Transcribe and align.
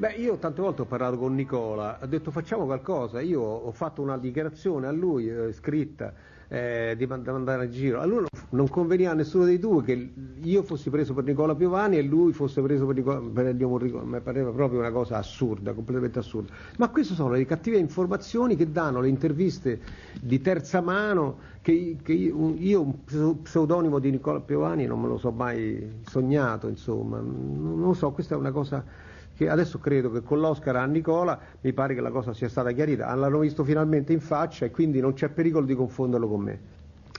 Beh, 0.00 0.12
io 0.12 0.38
tante 0.38 0.62
volte 0.62 0.80
ho 0.80 0.86
parlato 0.86 1.18
con 1.18 1.34
Nicola, 1.34 1.98
ho 2.00 2.06
detto 2.06 2.30
facciamo 2.30 2.64
qualcosa, 2.64 3.20
io 3.20 3.42
ho 3.42 3.70
fatto 3.70 4.00
una 4.00 4.16
dichiarazione 4.16 4.86
a 4.86 4.90
lui 4.92 5.28
eh, 5.28 5.52
scritta 5.52 6.14
eh, 6.48 6.94
di 6.96 7.04
mandare 7.04 7.64
a 7.64 7.68
giro. 7.68 8.00
A 8.00 8.06
lui 8.06 8.24
non 8.52 8.66
conveniva 8.70 9.10
a 9.10 9.14
nessuno 9.14 9.44
dei 9.44 9.58
due 9.58 9.82
che 9.82 10.12
io 10.40 10.62
fossi 10.62 10.88
preso 10.88 11.12
per 11.12 11.24
Nicola 11.24 11.54
Piovani 11.54 11.98
e 11.98 12.02
lui 12.02 12.32
fosse 12.32 12.62
preso 12.62 12.86
per, 12.86 12.94
Nicola, 12.94 13.20
per 13.20 13.48
Ennio 13.48 13.68
Morricone. 13.68 14.06
Mi 14.06 14.20
pareva 14.22 14.50
proprio 14.52 14.78
una 14.78 14.90
cosa 14.90 15.18
assurda, 15.18 15.74
completamente 15.74 16.18
assurda. 16.18 16.50
Ma 16.78 16.88
queste 16.88 17.12
sono 17.12 17.32
le 17.34 17.44
cattive 17.44 17.76
informazioni 17.76 18.56
che 18.56 18.72
danno 18.72 19.02
le 19.02 19.08
interviste 19.08 19.80
di 20.18 20.40
terza 20.40 20.80
mano, 20.80 21.40
che, 21.60 21.98
che 22.02 22.14
io, 22.14 22.54
io, 22.56 22.80
un 22.80 23.42
pseudonimo 23.42 23.98
di 23.98 24.12
Nicola 24.12 24.40
Piovani 24.40 24.86
non 24.86 24.98
me 24.98 25.08
lo 25.08 25.18
so 25.18 25.30
mai 25.30 26.00
sognato, 26.08 26.68
insomma. 26.68 27.18
Non 27.18 27.80
lo 27.82 27.92
so, 27.92 28.12
questa 28.12 28.34
è 28.34 28.38
una 28.38 28.50
cosa 28.50 29.08
che 29.40 29.48
adesso 29.48 29.78
credo 29.78 30.10
che 30.10 30.20
con 30.20 30.38
l'Oscar 30.38 30.76
a 30.76 30.84
Nicola 30.84 31.40
mi 31.62 31.72
pare 31.72 31.94
che 31.94 32.02
la 32.02 32.10
cosa 32.10 32.34
sia 32.34 32.50
stata 32.50 32.72
chiarita, 32.72 33.14
l'hanno 33.14 33.38
visto 33.38 33.64
finalmente 33.64 34.12
in 34.12 34.20
faccia 34.20 34.66
e 34.66 34.70
quindi 34.70 35.00
non 35.00 35.14
c'è 35.14 35.30
pericolo 35.30 35.64
di 35.64 35.74
confonderlo 35.74 36.28
con 36.28 36.40
me. 36.42 36.60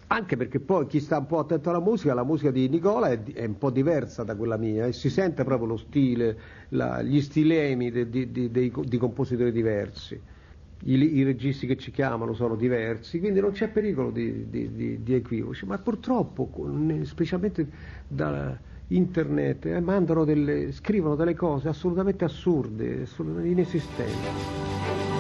Anche 0.06 0.38
perché 0.38 0.60
poi 0.60 0.86
chi 0.86 1.00
sta 1.00 1.18
un 1.18 1.26
po' 1.26 1.40
attento 1.40 1.72
alla 1.72 1.80
musica, 1.80 2.14
la 2.14 2.24
musica 2.24 2.52
di 2.52 2.70
Nicola 2.70 3.10
è, 3.10 3.24
è 3.24 3.46
un 3.46 3.58
po' 3.58 3.72
diversa 3.72 4.22
da 4.22 4.36
quella 4.36 4.58
mia 4.58 4.86
e 4.86 4.94
si 4.94 5.10
sente 5.10 5.44
proprio 5.44 5.70
lo 5.70 5.78
stile, 5.78 6.38
la, 6.70 7.02
gli 7.02 7.20
stilemi 7.22 7.90
di, 7.90 8.08
di, 8.08 8.32
di, 8.32 8.72
di 8.72 8.98
compositori 9.00 9.52
diversi. 9.52 10.22
I, 10.84 11.16
I, 11.18 11.24
registi 11.24 11.66
che 11.66 11.78
ci 11.78 11.90
chiamano 11.90 12.34
sono 12.34 12.56
diversi, 12.56 13.18
quindi 13.18 13.40
non 13.40 13.50
c'è 13.50 13.70
pericolo 13.70 14.12
di, 14.12 14.48
di 14.48 15.14
equivoci, 15.16 15.66
ma 15.66 15.80
purtroppo, 15.80 16.52
specialmente 17.04 17.68
da, 18.08 18.56
internet 18.96 19.66
eh, 19.66 19.80
delle, 20.26 20.72
scrivono 20.72 21.16
delle 21.16 21.36
cose 21.36 21.70
assolutamente 21.70 22.26
assurde, 22.26 23.04
assolutamente 23.04 23.50
inesistenti. 23.50 25.11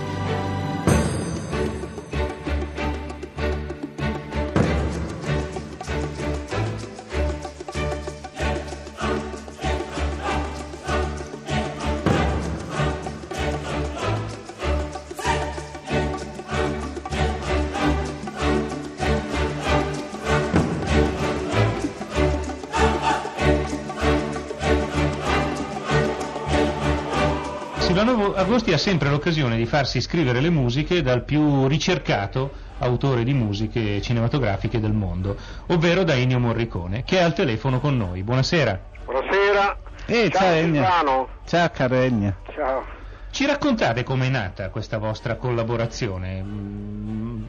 Agosti 28.21 28.71
ha 28.71 28.77
sempre 28.77 29.09
l'occasione 29.09 29.57
di 29.57 29.65
farsi 29.65 29.99
scrivere 29.99 30.41
le 30.41 30.51
musiche 30.51 31.01
dal 31.01 31.23
più 31.23 31.65
ricercato 31.67 32.51
autore 32.77 33.23
di 33.23 33.33
musiche 33.33 33.99
cinematografiche 34.01 34.79
del 34.79 34.93
mondo, 34.93 35.35
ovvero 35.67 36.03
da 36.03 36.13
Ennio 36.13 36.39
Morricone, 36.39 37.03
che 37.03 37.17
è 37.17 37.21
al 37.21 37.33
telefono 37.33 37.79
con 37.79 37.97
noi. 37.97 38.21
Buonasera. 38.23 38.79
Buonasera. 39.05 39.77
Eh, 40.05 40.29
ciao, 40.29 40.41
ciao 40.41 40.53
Ennio. 40.53 41.27
Ciao 41.45 41.69
caro 41.71 41.95
Ennio. 41.95 42.35
Ciao. 42.53 42.85
Ci 43.31 43.45
raccontate 43.45 44.03
com'è 44.03 44.29
nata 44.29 44.69
questa 44.69 44.97
vostra 44.97 45.35
collaborazione? 45.35 46.43
Mm, 46.43 47.43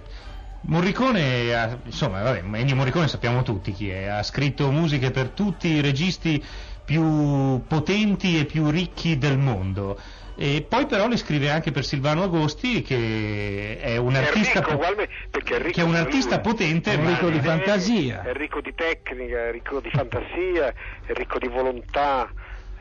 Morricone, 0.62 1.54
ha, 1.54 1.76
insomma, 1.84 2.22
vabbè, 2.22 2.42
Ennio 2.58 2.76
Morricone 2.76 3.08
sappiamo 3.08 3.42
tutti 3.42 3.72
chi 3.72 3.90
è, 3.90 4.06
ha 4.06 4.22
scritto 4.22 4.70
musiche 4.70 5.10
per 5.10 5.28
tutti 5.28 5.68
i 5.68 5.80
registi 5.80 6.42
più 6.84 7.64
potenti 7.66 8.38
e 8.38 8.44
più 8.44 8.70
ricchi 8.70 9.18
del 9.18 9.38
mondo. 9.38 9.98
E 10.34 10.64
poi 10.66 10.86
però 10.86 11.08
le 11.08 11.16
scrive 11.16 11.50
anche 11.50 11.72
per 11.72 11.84
Silvano 11.84 12.22
Agosti 12.22 12.82
che 12.82 13.78
è 13.80 13.96
un 13.98 14.14
artista, 14.14 14.60
ricco, 14.60 14.76
po- 14.78 15.40
che 15.40 15.80
è 15.80 15.82
un 15.82 15.94
artista 15.94 16.40
potente, 16.40 16.92
è 16.92 16.96
ricco 16.96 17.28
di 17.28 17.40
fantasia. 17.40 18.22
È 18.22 18.32
ricco 18.32 18.60
di 18.60 18.74
tecnica, 18.74 19.48
è 19.48 19.52
ricco 19.52 19.80
di 19.80 19.90
fantasia, 19.90 20.72
è 21.04 21.12
ricco 21.12 21.38
di 21.38 21.48
volontà, 21.48 22.32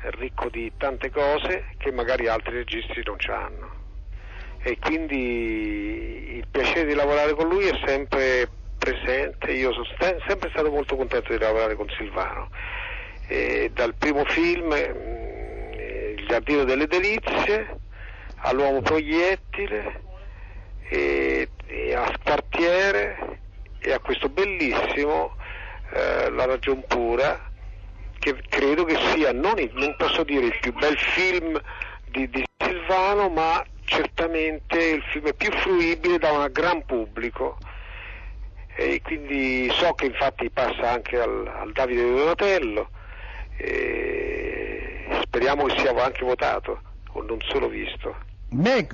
è 0.01 0.09
ricco 0.11 0.50
di 0.50 0.72
tante 0.78 1.11
cose 1.11 1.66
che 1.78 1.91
magari 1.91 2.28
altri 2.28 2.56
registri 2.56 3.03
non 3.06 3.17
hanno. 3.28 3.79
E 4.63 4.78
quindi 4.79 6.38
il 6.38 6.45
piacere 6.50 6.85
di 6.85 6.94
lavorare 6.94 7.34
con 7.34 7.47
lui 7.47 7.66
è 7.66 7.78
sempre 7.85 8.50
presente, 8.78 9.51
io 9.51 9.73
sono 9.73 9.85
sempre 10.28 10.50
stato 10.50 10.72
molto 10.72 10.95
contento 10.95 11.31
di 11.34 11.40
lavorare 11.40 11.75
con 11.75 11.88
Silvano. 11.97 12.50
E 13.31 13.71
dal 13.73 13.95
primo 13.95 14.25
film 14.25 14.75
Giardino 16.27 16.65
delle 16.65 16.85
Delizie, 16.85 17.77
all'Uomo 18.39 18.81
Proiettile, 18.81 20.01
e, 20.89 21.47
e 21.65 21.93
a 21.95 22.11
Quartiere 22.21 23.39
e 23.79 23.93
a 23.93 23.99
questo 23.99 24.27
bellissimo 24.27 25.37
eh, 25.93 26.29
La 26.29 26.43
Ragion 26.43 26.83
Pura, 26.85 27.49
che 28.19 28.35
credo 28.49 28.83
che 28.83 28.97
sia, 29.13 29.31
non, 29.31 29.57
il, 29.59 29.71
non 29.75 29.95
posso 29.97 30.25
dire 30.25 30.47
il 30.47 30.57
più 30.59 30.73
bel 30.73 30.97
film 30.97 31.57
di, 32.09 32.29
di 32.29 32.43
Silvano, 32.57 33.29
ma 33.29 33.63
certamente 33.85 34.77
il 34.77 35.03
film 35.03 35.33
più 35.37 35.51
fruibile 35.53 36.17
da 36.17 36.33
un 36.33 36.49
gran 36.51 36.85
pubblico. 36.85 37.57
E 38.75 39.01
quindi 39.01 39.69
so 39.71 39.93
che 39.93 40.07
infatti 40.07 40.49
passa 40.49 40.91
anche 40.91 41.17
al, 41.17 41.47
al 41.47 41.71
Davide 41.71 42.03
Donatello 42.03 42.89
e 43.63 45.19
speriamo 45.23 45.66
che 45.66 45.79
sia 45.79 46.03
anche 46.03 46.25
votato 46.25 46.81
o 47.13 47.22
non 47.23 47.39
solo 47.41 47.67
visto. 47.67 48.29
Beh, 48.53 48.85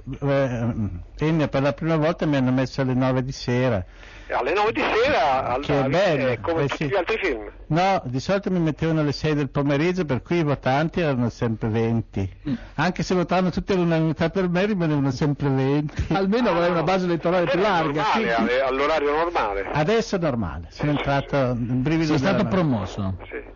eh, 1.17 1.47
per 1.47 1.61
la 1.63 1.73
prima 1.73 1.95
volta 1.95 2.28
mi 2.28 2.35
hanno 2.35 2.51
messo 2.51 2.81
alle 2.81 2.94
9 2.94 3.23
di 3.23 3.31
sera. 3.31 3.83
Alle 4.29 4.53
9 4.53 4.72
di 4.72 4.81
sera 4.81 5.47
al 5.47 5.63
che 5.63 5.83
è 5.83 5.88
bello, 5.88 6.28
eh, 6.28 6.39
come 6.39 6.63
eh, 6.63 6.67
tutti 6.67 6.83
sì. 6.83 6.89
gli 6.91 6.95
altri 6.95 7.17
film. 7.17 7.50
No, 7.67 8.01
di 8.05 8.19
solito 8.19 8.51
mi 8.51 8.59
mettevano 8.59 9.00
alle 9.00 9.13
6 9.13 9.33
del 9.33 9.50
pomeriggio, 9.50 10.05
per 10.05 10.22
cui 10.22 10.38
i 10.38 10.44
votanti 10.44 10.99
erano 10.99 11.29
sempre 11.29 11.69
20. 11.69 12.34
Mm. 12.49 12.53
Anche 12.75 13.01
se 13.01 13.16
votavano 13.16 13.49
tutti 13.49 13.72
all'unanimità 13.72 14.29
per 14.29 14.47
me, 14.47 14.66
rimanevano 14.66 15.09
sempre 15.09 15.49
20. 15.49 16.13
Almeno 16.13 16.49
avrei 16.49 16.69
una 16.69 16.84
base 16.84 17.05
elettorale 17.05 17.49
più 17.49 17.59
larga. 17.59 18.03
Normale, 18.13 18.51
sì. 18.51 18.59
all'orario 18.59 19.11
normale. 19.11 19.69
Adesso 19.72 20.17
è 20.17 20.19
normale, 20.19 20.67
sono 20.69 20.91
entrato 20.91 21.35
in 21.35 21.81
brivido. 21.81 22.09
Sei 22.09 22.19
stato 22.19 22.45
promosso. 22.45 23.17
Sì. 23.23 23.55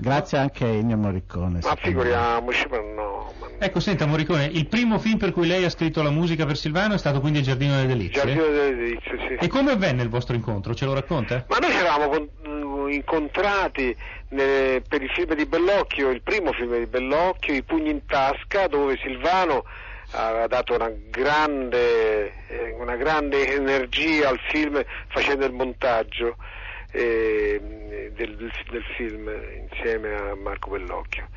Grazie 0.00 0.38
anche 0.38 0.64
a 0.64 0.68
Ennio 0.68 0.96
Morricone. 0.96 1.58
Ma 1.62 1.76
figuriamoci, 1.76 2.66
ma 2.70 2.78
no. 2.80 3.32
Ma... 3.38 3.48
Ecco, 3.58 3.80
senta 3.80 4.06
Morricone, 4.06 4.46
il 4.46 4.66
primo 4.66 4.98
film 4.98 5.18
per 5.18 5.32
cui 5.32 5.46
lei 5.46 5.62
ha 5.64 5.68
scritto 5.68 6.02
la 6.02 6.10
musica 6.10 6.46
per 6.46 6.56
Silvano 6.56 6.94
è 6.94 6.98
stato 6.98 7.20
quindi 7.20 7.40
Il 7.40 7.44
Giardino 7.44 7.74
delle 7.74 7.86
Delizie? 7.86 8.22
Giardino 8.22 8.46
delle 8.46 8.74
Delizie, 8.74 9.18
sì. 9.28 9.34
E 9.34 9.48
come 9.48 9.72
avvenne 9.72 10.02
il 10.02 10.08
vostro 10.08 10.34
incontro? 10.34 10.74
Ce 10.74 10.86
lo 10.86 10.94
racconta? 10.94 11.44
Ma 11.48 11.58
noi 11.58 11.70
ci 11.70 11.76
eravamo 11.76 12.08
con, 12.08 12.28
mm, 12.48 12.88
incontrati 12.92 13.94
ne, 14.28 14.82
per 14.88 15.02
il 15.02 15.10
film 15.10 15.34
di 15.34 15.44
Bellocchio, 15.44 16.08
il 16.08 16.22
primo 16.22 16.52
film 16.52 16.78
di 16.78 16.86
Bellocchio, 16.86 17.52
I 17.52 17.62
pugni 17.62 17.90
in 17.90 18.06
tasca, 18.06 18.68
dove 18.68 18.98
Silvano 19.02 19.64
aveva 20.12 20.46
dato 20.46 20.74
una 20.74 20.90
grande, 21.10 22.32
eh, 22.48 22.74
una 22.78 22.96
grande 22.96 23.54
energia 23.54 24.30
al 24.30 24.40
film 24.48 24.82
facendo 25.08 25.44
il 25.44 25.52
montaggio 25.52 26.36
eh, 26.90 28.10
del, 28.14 28.36
del, 28.36 28.84
film 28.96 29.30
insieme 29.68 30.14
a 30.14 30.34
Marco 30.34 30.70
Bellocchio. 30.70 31.28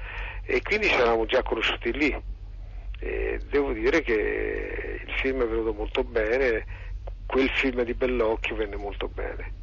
E 0.45 0.61
quindi 0.61 0.87
ci 0.87 0.95
eravamo 0.95 1.25
già 1.25 1.41
conosciuti 1.43 1.91
lì. 1.93 2.21
E 2.99 3.39
devo 3.49 3.73
dire 3.73 4.01
che 4.01 4.99
il 5.05 5.13
film 5.21 5.43
è 5.43 5.47
venuto 5.47 5.73
molto 5.73 6.03
bene 6.03 6.81
quel 7.25 7.49
film 7.49 7.81
di 7.83 7.93
Bellocchio 7.93 8.55
venne 8.55 8.75
molto 8.75 9.07
bene. 9.07 9.61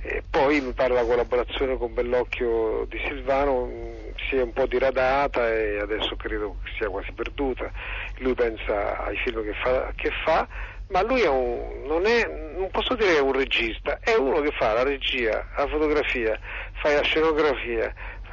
E 0.00 0.22
poi 0.30 0.60
mi 0.60 0.72
pare 0.72 0.94
la 0.94 1.04
collaborazione 1.04 1.76
con 1.76 1.92
Bellocchio 1.92 2.86
di 2.88 2.98
Silvano 3.06 3.66
mh, 3.66 4.14
si 4.28 4.36
è 4.36 4.42
un 4.42 4.52
po' 4.52 4.66
diradata 4.66 5.52
e 5.52 5.80
adesso 5.80 6.16
credo 6.16 6.56
sia 6.76 6.88
quasi 6.88 7.12
perduta. 7.12 7.70
Lui 8.18 8.34
pensa 8.34 9.04
ai 9.04 9.16
film 9.18 9.42
che 9.42 9.54
fa, 9.54 9.92
che 9.96 10.10
fa 10.24 10.48
ma 10.88 11.02
lui 11.02 11.20
è 11.20 11.28
un, 11.28 11.82
non, 11.84 12.06
è, 12.06 12.26
non 12.56 12.70
posso 12.70 12.94
dire 12.94 13.12
che 13.12 13.18
è 13.18 13.20
un 13.20 13.32
regista, 13.32 13.98
è 14.00 14.14
uno 14.14 14.40
che 14.40 14.52
fa 14.52 14.72
la 14.72 14.82
regia, 14.82 15.46
la 15.56 15.66
fotografia, 15.66 16.38
fa 16.80 16.92
la 16.92 17.02
scenografia, 17.02 17.92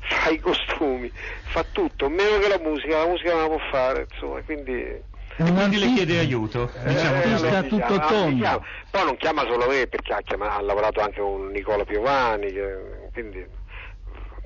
fa 0.00 0.30
i 0.30 0.38
costumi, 0.38 1.10
fa 1.44 1.64
tutto, 1.70 2.08
meno 2.08 2.38
che 2.38 2.48
la 2.48 2.58
musica, 2.58 2.98
la 2.98 3.06
musica 3.06 3.32
non 3.32 3.42
la 3.42 3.48
può 3.48 3.60
fare, 3.70 4.06
insomma, 4.10 4.40
quindi... 4.42 5.14
Quindi 5.36 5.78
le 5.78 5.92
chiede 5.92 6.18
aiuto, 6.18 6.70
eh, 6.82 6.88
diciamo 6.88 7.22
eh, 7.22 7.30
così. 7.30 7.68
tutto 7.68 7.86
chiama, 7.86 8.06
tondo. 8.06 8.64
Poi 8.90 9.04
non 9.04 9.16
chiama 9.18 9.42
solo 9.42 9.66
me 9.66 9.86
perché 9.86 10.14
ha, 10.14 10.22
chiamato, 10.22 10.56
ha 10.58 10.62
lavorato 10.62 11.00
anche 11.00 11.20
con 11.20 11.48
Nicola 11.48 11.84
Piovani, 11.84 12.50
che, 12.50 13.10
quindi, 13.12 13.46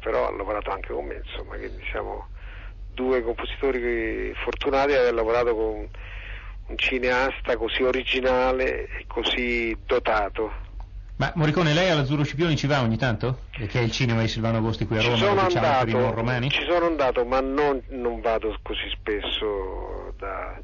però 0.00 0.26
ha 0.26 0.32
lavorato 0.32 0.72
anche 0.72 0.92
con 0.92 1.04
me, 1.04 1.22
insomma, 1.24 1.56
quindi 1.56 1.80
siamo 1.92 2.26
due 2.92 3.22
compositori 3.22 4.34
fortunati 4.34 4.88
di 4.88 4.94
aver 4.94 5.14
lavorato 5.14 5.54
con 5.54 5.88
un 6.70 6.78
cineasta 6.78 7.56
così 7.56 7.82
originale 7.82 8.86
e 8.86 9.04
così 9.06 9.76
dotato. 9.86 10.52
Ma 11.16 11.30
Morricone, 11.34 11.74
lei 11.74 11.90
all'Azzurro 11.90 12.24
Scipioni 12.24 12.56
ci 12.56 12.66
va 12.66 12.80
ogni 12.80 12.96
tanto? 12.96 13.40
Che 13.50 13.68
è 13.70 13.82
il 13.82 13.90
cinema 13.90 14.22
di 14.22 14.28
Silvano 14.28 14.58
Agosti 14.58 14.86
qui 14.86 14.96
a 14.96 15.00
Ci 15.00 15.06
Roma, 15.08 15.18
sono 15.18 15.46
diciamo 15.46 15.66
per 15.78 15.88
i 15.88 15.92
non 15.92 16.00
andato, 16.00 16.14
romani? 16.16 16.50
ci 16.50 16.64
sono 16.66 16.86
andato, 16.86 17.24
ma 17.26 17.40
non, 17.40 17.82
non 17.88 18.20
vado 18.20 18.56
così 18.62 18.88
spesso 18.90 20.14
da... 20.18 20.58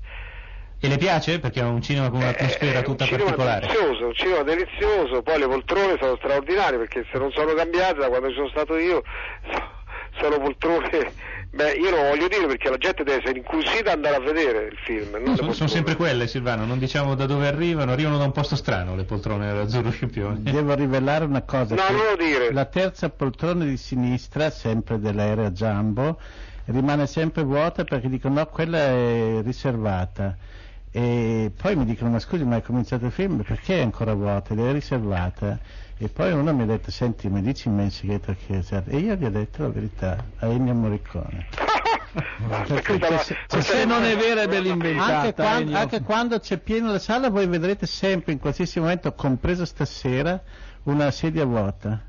E 0.79 0.89
le 0.89 0.97
piace? 0.97 1.41
Perché 1.41 1.61
è 1.61 1.65
un 1.65 1.83
cinema 1.83 2.09
con 2.09 2.21
un'atmosfera 2.21 2.79
Eh, 2.79 2.83
tutta 2.83 3.05
un 3.05 3.11
particolare. 3.11 3.67
delizioso, 3.67 4.07
un 4.07 4.15
cinema 4.15 4.43
delizioso, 4.43 5.23
poi 5.23 5.39
le 5.41 5.47
poltrone 5.47 5.97
sono 6.01 6.17
straordinarie 6.17 6.79
perché 6.79 7.05
se 7.13 7.19
non 7.19 7.31
sono 7.33 7.53
cambiate 7.55 7.99
da 7.99 8.09
quando 8.09 8.29
ci 8.29 8.35
sono 8.37 8.49
stato 8.49 8.77
io 8.77 9.03
sono 10.21 10.39
poltrone 10.39 11.13
beh 11.51 11.73
io 11.73 11.91
non 11.91 12.09
voglio 12.09 12.29
dire 12.29 12.47
perché 12.47 12.69
la 12.69 12.77
gente 12.77 13.03
deve 13.03 13.19
essere 13.19 13.39
incuriosita 13.39 13.93
ad 13.93 13.97
andare 13.97 14.17
a 14.17 14.21
vedere 14.21 14.67
il 14.67 14.79
film 14.85 15.17
No, 15.25 15.37
sono, 15.37 15.53
sono 15.53 15.69
sempre 15.69 15.97
quelle, 15.97 16.27
Silvano, 16.27 16.65
non 16.65 16.79
diciamo 16.79 17.15
da 17.15 17.27
dove 17.27 17.47
arrivano, 17.47 17.93
arrivano 17.93 18.19
da 18.19 18.25
un 18.25 18.33
posto 18.33 18.57
strano 18.57 18.95
le 18.95 19.05
poltrone 19.05 19.47
dell'Azzurro 19.47 19.91
Scipioni. 19.91 20.43
Devo 20.43 20.75
rivelare 20.75 21.25
una 21.25 21.43
cosa. 21.43 21.75
No, 21.75 21.83
non 21.91 22.05
lo 22.11 22.17
dire. 22.17 22.53
La 22.53 22.67
terza 22.67 23.09
poltrona 23.09 23.65
di 23.65 23.77
sinistra, 23.77 24.51
sempre 24.51 24.99
dell'aereo 24.99 25.51
Jumbo, 25.51 26.19
rimane 26.67 27.07
sempre 27.07 27.43
vuota 27.43 27.85
perché 27.85 28.09
dicono 28.09 28.35
no, 28.35 28.47
quella 28.47 28.79
è 28.79 29.41
riservata. 29.43 30.37
E 30.99 31.53
poi 31.55 31.77
mi 31.77 31.85
dicono 31.85 32.09
ma 32.09 32.19
scusi 32.19 32.43
ma 32.45 32.57
è 32.57 32.63
cominciato 32.63 33.05
il 33.05 33.13
film 33.13 33.43
perché 33.43 33.81
è 33.81 33.83
ancora 33.83 34.15
vuota 34.15 34.55
ed 34.55 34.61
è 34.61 34.73
riservata? 34.73 35.59
E 35.99 36.09
poi 36.09 36.33
uno 36.33 36.55
mi 36.55 36.63
ha 36.63 36.65
detto 36.65 36.91
senti 36.91 37.29
mi 37.29 37.43
dici 37.43 37.69
in 37.69 37.91
segreto 37.91 38.35
che 38.47 38.65
è 38.67 38.83
e 38.87 38.97
io 38.97 39.15
gli 39.15 39.27
ho 39.27 39.31
detto 39.31 39.61
la 39.65 39.69
verità 39.69 40.17
a 40.39 40.47
Ennio 40.47 40.73
Morricone. 40.73 41.49
La- 42.49 43.19
se- 43.19 43.37
se 43.61 43.83
è 43.83 43.85
non 43.85 44.05
è 44.05 44.17
vera 44.17 44.41
è 44.41 44.49
dell'inventata. 44.49 45.17
Anche 45.19 45.35
quando, 45.35 45.61
Ennio. 45.61 45.77
anche 45.77 46.01
quando 46.01 46.39
c'è 46.39 46.57
pieno 46.57 46.91
la 46.91 46.99
sala 46.99 47.29
voi 47.29 47.47
vedrete 47.47 47.85
sempre 47.85 48.33
in 48.33 48.39
qualsiasi 48.39 48.81
momento, 48.81 49.13
compreso 49.13 49.67
stasera, 49.67 50.43
una 50.85 51.11
sedia 51.11 51.45
vuota. 51.45 52.01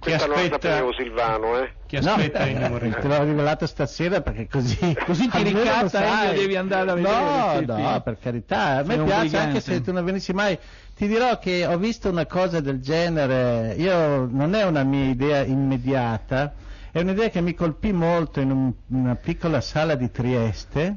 Questa 0.00 0.26
non 0.26 0.34
la 0.36 0.42
aspetta- 0.42 0.68
sapevo 0.70 0.92
Silvano 0.92 1.58
eh. 1.58 1.72
Chi 1.86 1.96
aspetta 1.96 2.46
Ennio 2.46 2.60
te 2.66 2.68
Morricone? 2.70 3.18
l'ho 3.18 3.24
rivelato 3.24 3.66
stasera 3.66 4.20
perché 4.22 4.48
così 4.48 4.96
Così 5.06 5.28
ti 5.28 5.42
ricatta. 5.44 6.24
Ennio, 6.24 6.40
devi 6.40 6.56
andare 6.56 6.90
a 6.90 6.94
vedere 6.94 7.64
no 7.66 7.76
no 7.78 8.00
per 8.00 8.18
carità. 8.18 8.78
A 8.78 8.82
me 8.82 8.96
Sei 8.96 9.04
piace 9.04 9.36
anche 9.36 9.60
se 9.60 9.80
tu 9.82 9.92
non 9.92 10.04
venissi 10.04 10.32
mai 10.32 10.58
ti 10.96 11.06
dirò 11.06 11.38
che 11.38 11.64
ho 11.66 11.76
visto 11.78 12.08
una 12.10 12.26
cosa 12.26 12.60
del 12.60 12.80
genere. 12.80 13.74
Io 13.78 14.26
non 14.26 14.54
è 14.54 14.64
una 14.64 14.82
mia 14.82 15.04
idea 15.06 15.42
immediata 15.44 16.54
è 16.92 16.98
un'idea 17.00 17.28
che 17.28 17.40
mi 17.40 17.54
colpì 17.54 17.92
molto 17.92 18.40
in 18.40 18.50
un- 18.50 18.72
una 18.88 19.14
piccola 19.14 19.60
sala 19.60 19.94
di 19.94 20.10
Trieste 20.10 20.96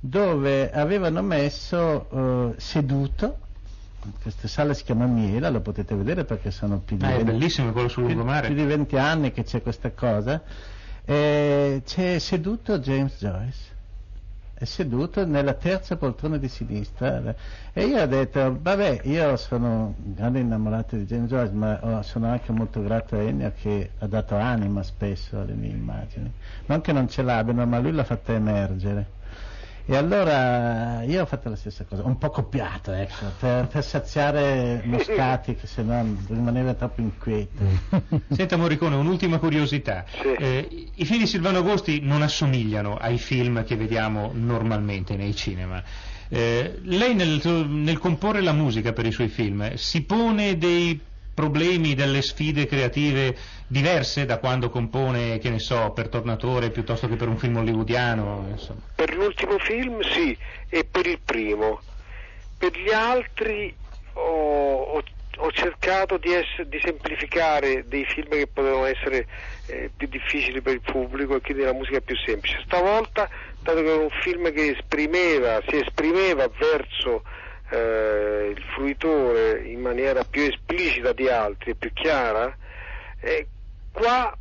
dove 0.00 0.70
avevano 0.70 1.22
messo 1.22 2.08
eh, 2.10 2.60
seduto 2.60 3.38
questa 4.20 4.48
sala 4.48 4.74
si 4.74 4.84
chiama 4.84 5.06
Miela, 5.06 5.48
lo 5.50 5.60
potete 5.60 5.94
vedere 5.94 6.24
perché 6.24 6.50
sono 6.50 6.78
più 6.78 6.96
di 6.96 7.04
è 7.04 7.08
20 7.08 7.24
bellissimo 7.24 7.72
quello 7.72 7.88
sul 7.88 8.06
più, 8.06 8.24
più 8.24 8.54
di 8.54 8.64
20 8.64 8.96
anni 8.96 9.32
che 9.32 9.42
c'è 9.42 9.62
questa 9.62 9.90
cosa, 9.92 10.42
eh, 11.04 11.82
c'è 11.84 12.18
seduto 12.18 12.78
James 12.78 13.16
Joyce, 13.18 13.74
è 14.58 14.64
seduto 14.64 15.26
nella 15.26 15.52
terza 15.52 15.96
poltrona 15.96 16.38
di 16.38 16.48
sinistra. 16.48 17.34
E 17.72 17.84
io 17.84 18.00
ho 18.00 18.06
detto, 18.06 18.58
vabbè, 18.58 19.02
io 19.04 19.36
sono 19.36 19.94
un 20.02 20.14
grande 20.14 20.40
innamorato 20.40 20.96
di 20.96 21.04
James 21.04 21.28
Joyce, 21.28 21.52
ma 21.52 21.78
oh, 21.82 22.02
sono 22.02 22.28
anche 22.28 22.52
molto 22.52 22.82
grato 22.82 23.16
a 23.16 23.20
Ennio 23.20 23.52
che 23.60 23.90
ha 23.98 24.06
dato 24.06 24.34
anima 24.34 24.82
spesso 24.82 25.38
alle 25.38 25.52
mie 25.52 25.70
immagini, 25.70 26.32
non 26.66 26.80
che 26.80 26.92
non 26.92 27.08
ce 27.08 27.22
l'abbiano, 27.22 27.66
ma 27.66 27.78
lui 27.78 27.92
l'ha 27.92 28.04
fatta 28.04 28.32
emergere. 28.32 29.15
E 29.88 29.94
allora 29.94 31.04
io 31.04 31.22
ho 31.22 31.26
fatto 31.26 31.48
la 31.48 31.54
stessa 31.54 31.84
cosa, 31.84 32.02
un 32.02 32.18
po' 32.18 32.30
copiato, 32.30 32.92
ecco, 32.92 33.26
per, 33.38 33.68
per 33.68 33.84
saziare 33.84 34.82
Moscati, 34.84 35.54
che 35.56 35.68
se 35.68 35.82
no 35.84 36.16
rimaneva 36.26 36.74
troppo 36.74 37.00
inquieto. 37.00 37.62
Senta 38.34 38.56
Morricone, 38.56 38.96
un'ultima 38.96 39.38
curiosità. 39.38 40.04
Sì. 40.08 40.32
Eh, 40.32 40.88
I 40.92 41.04
film 41.04 41.20
di 41.20 41.26
Silvano 41.28 41.58
Agosti 41.58 42.00
non 42.00 42.22
assomigliano 42.22 42.96
ai 42.96 43.16
film 43.16 43.62
che 43.62 43.76
vediamo 43.76 44.32
normalmente 44.34 45.14
nei 45.14 45.36
cinema. 45.36 45.80
Eh, 46.28 46.80
lei 46.82 47.14
nel, 47.14 47.40
nel 47.68 47.98
comporre 47.98 48.40
la 48.40 48.52
musica 48.52 48.92
per 48.92 49.06
i 49.06 49.12
suoi 49.12 49.28
film 49.28 49.74
si 49.74 50.02
pone 50.02 50.58
dei 50.58 51.00
problemi, 51.36 51.94
delle 51.94 52.22
sfide 52.22 52.64
creative 52.66 53.36
diverse 53.68 54.24
da 54.24 54.38
quando 54.38 54.70
compone, 54.70 55.38
che 55.38 55.50
ne 55.50 55.58
so, 55.58 55.92
per 55.92 56.08
Tornatore 56.08 56.70
piuttosto 56.70 57.06
che 57.08 57.16
per 57.16 57.28
un 57.28 57.36
film 57.36 57.58
hollywoodiano? 57.58 58.46
Insomma. 58.48 58.80
Per 58.94 59.14
l'ultimo 59.14 59.58
film 59.58 60.00
sì, 60.00 60.36
e 60.70 60.84
per 60.84 61.06
il 61.06 61.20
primo. 61.22 61.82
Per 62.56 62.72
gli 62.72 62.90
altri 62.90 63.76
ho, 64.14 64.82
ho- 64.94 65.02
ho 65.38 65.50
cercato 65.52 66.16
di, 66.16 66.32
ess- 66.32 66.62
di 66.62 66.80
semplificare 66.82 67.84
dei 67.86 68.06
film 68.06 68.30
che 68.30 68.46
potevano 68.46 68.86
essere 68.86 69.26
eh, 69.66 69.90
più 69.94 70.08
difficili 70.08 70.62
per 70.62 70.72
il 70.72 70.80
pubblico 70.80 71.36
e 71.36 71.40
quindi 71.42 71.64
la 71.64 71.74
musica 71.74 72.00
più 72.00 72.16
semplice. 72.16 72.62
Stavolta, 72.64 73.28
dato 73.60 73.82
che 73.82 73.88
era 73.92 74.00
un 74.00 74.08
film 74.22 74.50
che 74.54 74.70
esprimeva, 74.70 75.60
si 75.68 75.76
esprimeva 75.76 76.50
verso 76.58 77.24
eh, 77.70 78.52
il 78.54 78.62
fruitore 78.74 79.62
in 79.64 79.80
maniera 79.80 80.24
più 80.24 80.42
esplicita 80.42 81.12
di 81.12 81.28
altri 81.28 81.72
e 81.72 81.74
più 81.74 81.92
chiara, 81.92 82.54
eh, 83.20 83.46
qua 83.92 84.36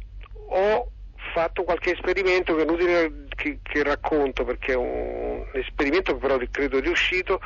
ho 0.47 0.89
fatto 1.33 1.63
qualche 1.63 1.93
esperimento 1.93 2.55
che 2.55 2.61
è 2.61 2.65
inutile 2.65 3.25
che, 3.29 3.59
che 3.61 3.83
racconto 3.83 4.43
perché 4.45 4.73
è 4.73 4.75
un, 4.75 5.43
esperimento 5.53 6.13
che 6.13 6.19
però 6.19 6.37
credo 6.51 6.79
riuscito. 6.79 7.41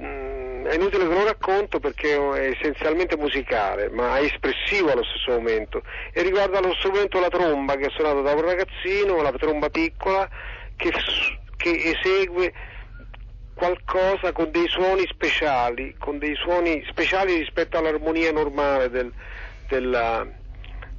Mm, 0.00 0.66
è 0.66 0.74
inutile 0.74 1.06
che 1.06 1.14
lo 1.14 1.24
racconto 1.24 1.80
perché 1.80 2.16
è 2.16 2.50
essenzialmente 2.50 3.16
musicale 3.16 3.88
ma 3.88 4.18
è 4.18 4.24
espressivo 4.24 4.90
allo 4.90 5.04
stesso 5.04 5.30
momento 5.30 5.82
e 6.12 6.22
riguarda 6.22 6.60
lo 6.60 6.74
strumento 6.74 7.18
la 7.18 7.28
tromba 7.28 7.76
che 7.76 7.86
è 7.86 7.90
suonato 7.90 8.20
da 8.20 8.34
un 8.34 8.42
ragazzino 8.42 9.22
la 9.22 9.32
tromba 9.32 9.70
piccola 9.70 10.28
che, 10.76 10.92
che 11.56 11.70
esegue 11.70 12.52
qualcosa 13.56 14.32
con 14.32 14.50
dei 14.50 14.68
suoni 14.68 15.06
speciali 15.08 15.94
con 15.98 16.18
dei 16.18 16.34
suoni 16.34 16.84
speciali 16.88 17.38
rispetto 17.38 17.78
all'armonia 17.78 18.30
normale 18.30 18.90
del, 18.90 19.10
della- 19.66 20.26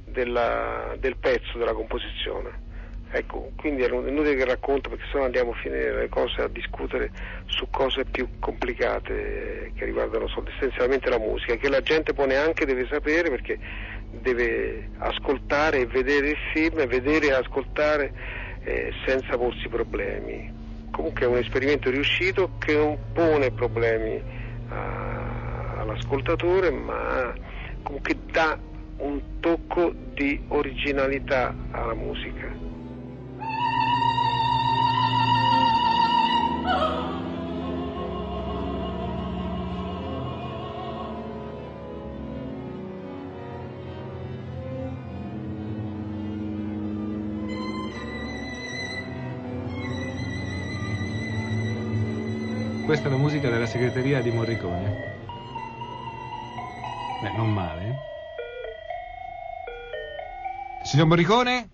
della- 0.04 0.96
del 0.98 1.16
pezzo 1.16 1.56
della 1.56 1.72
composizione 1.72 2.66
Ecco, 3.10 3.52
quindi 3.56 3.82
è 3.82 3.88
inutile 3.88 4.34
che 4.34 4.44
racconto 4.44 4.90
perché 4.90 5.06
sennò 5.10 5.24
andiamo 5.24 5.52
a 5.52 5.54
finire 5.54 5.98
le 5.98 6.08
cose 6.10 6.42
a 6.42 6.48
discutere 6.48 7.10
su 7.46 7.66
cose 7.70 8.04
più 8.04 8.28
complicate 8.38 9.72
che 9.74 9.84
riguardano 9.86 10.28
sol- 10.28 10.46
essenzialmente 10.54 11.08
la 11.08 11.18
musica, 11.18 11.56
che 11.56 11.70
la 11.70 11.80
gente 11.80 12.12
poi 12.12 12.26
neanche 12.26 12.66
deve 12.66 12.86
sapere 12.86 13.30
perché 13.30 13.58
deve 14.10 14.90
ascoltare 14.98 15.78
e 15.78 15.86
vedere 15.86 16.28
il 16.30 16.38
film, 16.52 16.84
vedere 16.86 17.28
e 17.28 17.32
ascoltare 17.32 18.12
eh, 18.64 18.92
senza 19.06 19.38
porsi 19.38 19.68
problemi. 19.68 20.56
Comunque 20.98 21.26
è 21.26 21.28
un 21.28 21.36
esperimento 21.36 21.90
riuscito 21.90 22.56
che 22.58 22.74
non 22.74 22.98
pone 23.12 23.52
problemi 23.52 24.20
a- 24.70 25.76
all'ascoltatore, 25.78 26.72
ma 26.72 27.32
comunque 27.84 28.18
dà 28.32 28.58
un 28.96 29.22
tocco 29.38 29.94
di 30.16 30.42
originalità 30.48 31.54
alla 31.70 31.94
musica. 31.94 32.67
Questa 52.88 53.08
è 53.08 53.10
la 53.10 53.18
musica 53.18 53.50
della 53.50 53.66
segreteria 53.66 54.22
di 54.22 54.30
Morricone. 54.30 55.16
Beh, 57.20 57.36
non 57.36 57.52
male. 57.52 57.82
eh? 57.82 57.94
Signor 60.84 61.06
Morricone, 61.06 61.68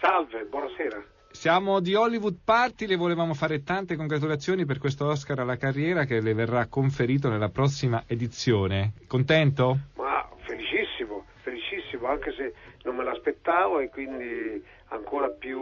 Salve, 0.00 0.46
buonasera. 0.46 1.04
siamo 1.30 1.80
di 1.80 1.94
Hollywood 1.94 2.38
Party, 2.42 2.86
le 2.86 2.96
volevamo 2.96 3.34
fare 3.34 3.62
tante 3.62 3.96
congratulazioni 3.96 4.64
per 4.64 4.78
questo 4.78 5.06
Oscar 5.06 5.40
alla 5.40 5.58
carriera 5.58 6.06
che 6.06 6.22
le 6.22 6.32
verrà 6.32 6.68
conferito 6.68 7.28
nella 7.28 7.50
prossima 7.50 8.04
edizione. 8.06 8.92
Contento? 9.06 9.78
Ma 9.96 10.26
felicissimo, 10.46 11.26
felicissimo, 11.42 12.06
anche 12.06 12.32
se 12.32 12.54
non 12.84 12.96
me 12.96 13.04
l'aspettavo 13.04 13.80
e 13.80 13.90
quindi 13.90 14.64
ancora 14.88 15.28
più 15.28 15.60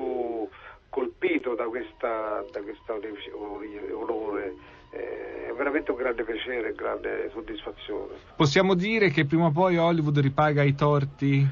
da 1.54 1.64
questa, 1.64 2.44
da 2.50 2.61
questo 2.61 3.00
onore. 3.94 4.54
Eh, 4.90 5.49
è 5.49 5.52
veramente 5.52 5.90
un 5.90 5.97
grande 5.97 6.23
piacere, 6.25 6.75
grande 6.75 7.30
soddisfazione. 7.32 8.14
Possiamo 8.37 8.75
dire 8.75 9.11
che 9.11 9.25
prima 9.25 9.47
o 9.47 9.50
poi 9.50 9.76
Hollywood 9.76 10.18
ripaga 10.18 10.62
i 10.62 10.75
torti? 10.75 11.47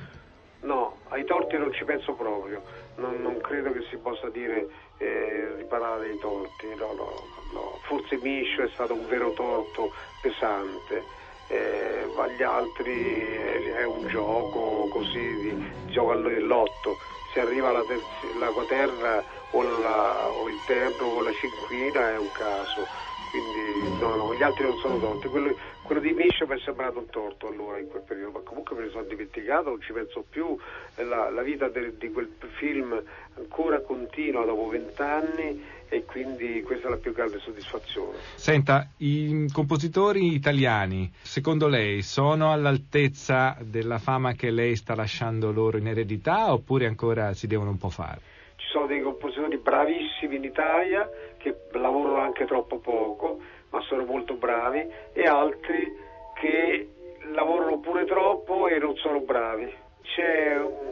No, 0.63 0.97
ai 1.09 1.25
torti 1.25 1.57
non 1.57 1.73
ci 1.73 1.85
penso 1.85 2.13
proprio, 2.13 2.63
non, 2.97 3.21
non 3.23 3.41
credo 3.41 3.73
che 3.73 3.83
si 3.89 3.97
possa 3.97 4.29
dire 4.29 4.69
eh, 4.99 5.55
riparare 5.57 6.09
dei 6.09 6.19
torti, 6.19 6.67
no, 6.77 6.93
no, 6.93 7.09
no. 7.53 7.79
Forse 7.87 8.19
Miscio 8.23 8.63
è 8.63 8.69
stato 8.75 8.93
un 8.93 9.07
vero 9.09 9.33
torto 9.33 9.93
pesante, 10.21 11.03
eh, 11.51 12.09
ma 12.15 12.29
gli 12.29 12.43
altri 12.43 13.25
è, 13.25 13.75
è 13.79 13.85
un 13.85 14.07
gioco 14.07 14.89
così, 14.91 15.35
di, 15.37 15.73
gioco 15.87 16.13
all'otto. 16.13 16.99
Se 17.33 17.41
arriva 17.41 17.71
la, 17.73 17.83
terzi, 17.83 18.39
la 18.39 18.47
quaterra 18.49 19.23
o, 19.51 19.63
la, 19.63 20.29
o 20.29 20.49
il 20.49 20.59
terno 20.67 21.07
o 21.07 21.23
la 21.23 21.33
cinquina 21.33 22.11
è 22.11 22.19
un 22.19 22.31
caso 22.33 22.87
quindi 23.31 23.99
no, 24.01 24.17
no, 24.17 24.35
gli 24.35 24.43
altri 24.43 24.65
non 24.65 24.77
sono 24.79 24.99
torti. 24.99 25.29
Quello, 25.29 25.57
quello 25.83 26.01
di 26.01 26.13
Miscio 26.13 26.47
mi 26.47 26.57
è 26.57 26.61
sembrato 26.65 26.99
un 26.99 27.09
torto 27.11 27.49
allora 27.49 27.79
in 27.79 27.89
quel 27.89 28.03
periodo, 28.03 28.39
ma 28.39 28.41
comunque 28.41 28.77
me 28.77 28.85
ne 28.85 28.91
sono 28.91 29.05
dimenticato, 29.05 29.71
non 29.71 29.81
ci 29.81 29.93
penso 29.93 30.25
più, 30.29 30.57
la, 30.97 31.31
la 31.31 31.43
vita 31.43 31.69
de, 31.69 31.97
di 31.97 32.11
quel 32.11 32.29
film 32.59 33.01
ancora 33.37 33.81
continua 33.81 34.45
dopo 34.45 34.69
vent'anni 34.69 35.79
e 35.89 36.05
quindi 36.05 36.63
questa 36.63 36.87
è 36.87 36.91
la 36.91 36.97
più 36.97 37.13
grande 37.13 37.39
soddisfazione. 37.41 38.19
Senta, 38.37 38.89
i 38.99 39.49
compositori 39.53 40.33
italiani, 40.35 41.11
secondo 41.21 41.67
lei, 41.67 42.03
sono 42.03 42.53
all'altezza 42.53 43.57
della 43.61 43.99
fama 43.99 44.35
che 44.35 44.51
lei 44.51 44.77
sta 44.77 44.95
lasciando 44.95 45.51
loro 45.51 45.79
in 45.79 45.89
eredità 45.89 46.53
oppure 46.53 46.87
ancora 46.87 47.35
si 47.35 47.47
devono 47.47 47.71
un 47.71 47.79
po' 47.79 47.91
fare? 47.91 48.21
Ci 48.57 48.67
sono 48.71 48.87
dei 48.87 49.03
compositori 49.03 49.57
bravissimi 49.57 50.37
in 50.37 50.45
Italia 50.45 51.09
che 51.41 51.57
lavorano 51.73 52.19
anche 52.19 52.45
troppo 52.45 52.79
poco, 52.79 53.41
ma 53.71 53.81
sono 53.83 54.05
molto 54.05 54.35
bravi, 54.35 54.87
e 55.13 55.23
altri 55.27 55.97
che 56.35 56.89
lavorano 57.33 57.81
pure 57.81 58.05
troppo 58.05 58.69
e 58.69 58.79
non 58.79 58.95
sono 58.97 59.21
bravi. 59.21 59.73
C'è 60.03 60.57
un, 60.57 60.89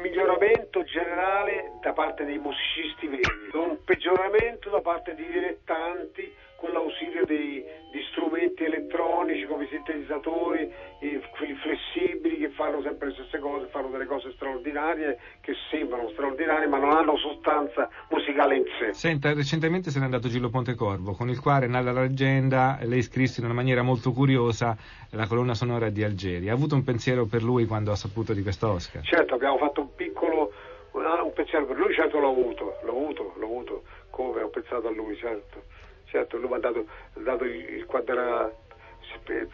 miglioramento 0.00 0.84
generale 0.84 1.72
da 1.80 1.92
parte 1.92 2.24
dei 2.24 2.38
musicisti 2.38 3.06
veri, 3.08 3.50
un 3.52 3.78
peggioramento 3.84 4.70
da 4.70 4.80
parte 4.80 5.14
di 5.14 5.26
dilettanti 5.26 6.32
con 6.58 6.72
l'ausilio 6.72 7.24
dei, 7.24 7.62
di 7.92 8.02
strumenti 8.10 8.64
elettronici 8.64 9.46
come 9.46 9.64
i 9.64 9.68
sintetizzatori, 9.68 10.68
i, 11.00 11.22
quelli 11.30 11.54
flessibili 11.54 12.36
che 12.36 12.50
fanno 12.50 12.82
sempre 12.82 13.08
le 13.08 13.14
stesse 13.14 13.38
cose, 13.38 13.66
fanno 13.68 13.88
delle 13.90 14.06
cose 14.06 14.32
straordinarie 14.32 15.18
che 15.40 15.54
sembrano 15.70 16.10
straordinarie 16.10 16.66
ma 16.66 16.78
non 16.78 16.90
hanno 16.90 17.16
sostanza 17.16 17.88
musicale 18.10 18.56
in 18.56 18.64
sé. 18.76 18.92
Senta, 18.92 19.32
recentemente 19.32 19.90
se 19.90 20.00
n'è 20.00 20.04
andato 20.04 20.26
Gillo 20.26 20.50
Pontecorvo, 20.50 21.12
con 21.12 21.28
il 21.28 21.40
quale 21.40 21.68
nella 21.68 21.92
leggenda 21.92 22.78
lei 22.82 23.02
scrisse 23.02 23.38
in 23.38 23.46
una 23.46 23.54
maniera 23.54 23.82
molto 23.82 24.10
curiosa 24.10 24.76
la 25.10 25.28
colonna 25.28 25.54
sonora 25.54 25.90
di 25.90 26.02
Algeri. 26.02 26.48
Ha 26.48 26.54
avuto 26.54 26.74
un 26.74 26.82
pensiero 26.82 27.26
per 27.26 27.44
lui 27.44 27.66
quando 27.66 27.92
ha 27.92 27.96
saputo 27.96 28.32
di 28.32 28.42
questo 28.42 28.68
Oscar? 28.68 29.04
Certo, 29.04 29.34
abbiamo 29.34 29.58
fatto 29.58 29.82
un 29.82 29.94
piccolo 29.94 30.52
un 30.90 31.32
pensiero 31.32 31.66
per 31.66 31.76
lui, 31.76 31.94
certo 31.94 32.18
l'ho 32.18 32.30
avuto, 32.30 32.78
l'ho 32.82 32.90
avuto, 32.90 33.34
l'ho 33.36 33.44
avuto, 33.44 33.82
come 34.10 34.42
ho 34.42 34.48
pensato 34.48 34.88
a 34.88 34.90
lui, 34.90 35.16
certo 35.16 35.62
certo 36.10 36.36
lui 36.36 36.48
mi 36.48 36.56
ha 36.56 36.58
dato, 36.58 36.86
dato 37.14 37.44
il, 37.44 37.84
quando 37.86 38.12
era, 38.12 38.52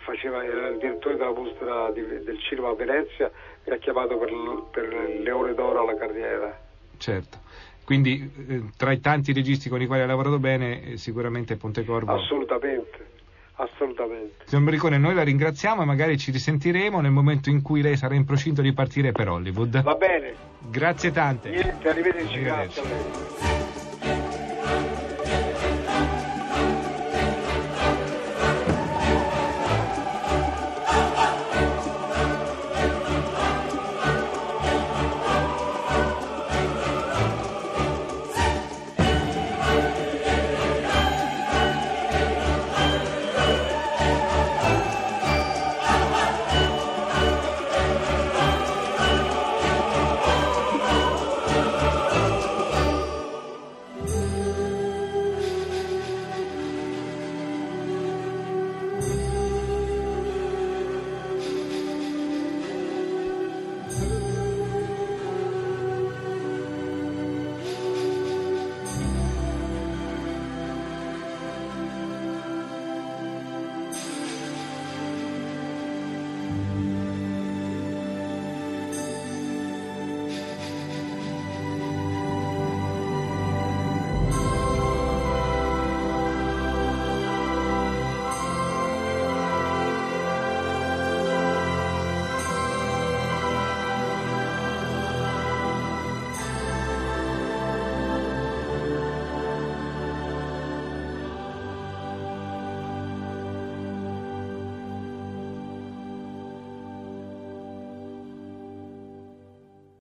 faceva, 0.04 0.44
era 0.44 0.68
il 0.68 0.78
direttore 0.78 1.16
della 1.16 1.32
mostra 1.32 1.90
di, 1.90 2.02
del 2.22 2.38
cinema 2.40 2.70
a 2.70 2.74
Venezia 2.74 3.30
mi 3.66 3.72
ha 3.72 3.78
chiamato 3.78 4.16
per, 4.18 4.30
per 4.70 5.20
Leone 5.22 5.54
d'Oro 5.54 5.80
alla 5.80 5.96
carriera. 5.96 6.60
Certo. 6.98 7.38
Quindi 7.84 8.30
eh, 8.48 8.62
tra 8.76 8.92
i 8.92 9.00
tanti 9.00 9.32
registi 9.32 9.68
con 9.68 9.80
i 9.80 9.86
quali 9.86 10.02
ha 10.02 10.06
lavorato 10.06 10.38
bene, 10.38 10.92
eh, 10.92 10.96
sicuramente 10.96 11.56
Pontecorvo. 11.56 12.12
Assolutamente, 12.12 13.06
assolutamente. 13.56 14.44
Signor 14.46 14.64
Morricone, 14.64 14.98
noi 14.98 15.14
la 15.14 15.22
ringraziamo 15.22 15.82
e 15.82 15.84
magari 15.84 16.16
ci 16.16 16.30
risentiremo 16.30 17.00
nel 17.00 17.10
momento 17.10 17.50
in 17.50 17.62
cui 17.62 17.82
lei 17.82 17.96
sarà 17.96 18.14
in 18.14 18.24
procinto 18.24 18.62
di 18.62 18.72
partire 18.72 19.12
per 19.12 19.28
Hollywood. 19.28 19.82
Va 19.82 19.94
bene. 19.94 20.34
Grazie 20.60 21.10
tante. 21.10 21.50
Niente, 21.50 21.88
arrivederci, 21.88 22.34
arrivederci. 22.34 22.80
grazie. 22.80 23.53